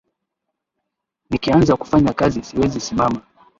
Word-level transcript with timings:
Nikianza 1.29 1.75
kufanya 1.77 2.13
kazi 2.13 2.43
siwezi 2.43 2.79
simama 2.79 3.21